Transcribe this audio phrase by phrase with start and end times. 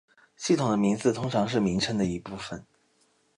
[0.35, 2.65] 系统的名字通常是名称的一部分。